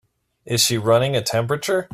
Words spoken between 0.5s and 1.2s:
she running